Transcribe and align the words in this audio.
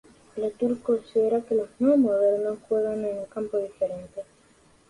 Latour 0.37 0.81
considera 0.81 1.41
que 1.45 1.53
los 1.53 1.69
no-modernos 1.77 2.57
juegan 2.67 3.05
en 3.05 3.19
un 3.19 3.25
campo 3.25 3.59
diferente. 3.59 4.23